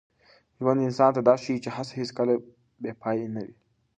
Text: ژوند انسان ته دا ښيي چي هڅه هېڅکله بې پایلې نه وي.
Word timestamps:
ژوند 0.59 0.85
انسان 0.87 1.11
ته 1.15 1.21
دا 1.27 1.35
ښيي 1.43 1.57
چي 1.63 1.69
هڅه 1.75 1.91
هېڅکله 1.99 2.33
بې 2.81 2.91
پایلې 3.01 3.27
نه 3.35 3.41
وي. 3.45 3.55